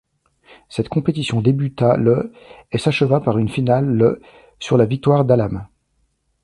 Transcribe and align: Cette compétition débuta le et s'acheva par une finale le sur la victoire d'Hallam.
Cette 0.67 0.89
compétition 0.89 1.43
débuta 1.43 1.95
le 1.95 2.33
et 2.71 2.79
s'acheva 2.79 3.19
par 3.19 3.37
une 3.37 3.49
finale 3.49 3.85
le 3.85 4.19
sur 4.57 4.75
la 4.75 4.85
victoire 4.87 5.25
d'Hallam. 5.25 5.67